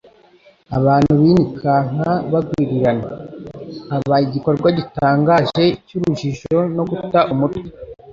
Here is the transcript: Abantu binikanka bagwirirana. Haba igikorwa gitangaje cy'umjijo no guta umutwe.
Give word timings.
Abantu 0.77 1.11
binikanka 1.21 2.09
bagwirirana. 2.31 3.07
Haba 3.91 4.15
igikorwa 4.25 4.67
gitangaje 4.77 5.63
cy'umjijo 5.87 6.57
no 6.75 6.83
guta 6.89 7.19
umutwe. 7.33 7.67